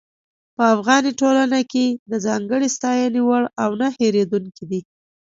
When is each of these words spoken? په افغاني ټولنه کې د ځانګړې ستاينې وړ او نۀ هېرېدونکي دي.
په 0.55 0.63
افغاني 0.75 1.11
ټولنه 1.21 1.59
کې 1.71 1.85
د 2.11 2.13
ځانګړې 2.25 2.67
ستاينې 2.75 3.21
وړ 3.27 3.43
او 3.63 3.69
نۀ 3.79 3.87
هېرېدونکي 3.99 4.63
دي. 4.69 4.81